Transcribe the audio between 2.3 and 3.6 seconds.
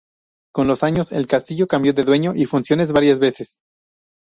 y funciones varias veces.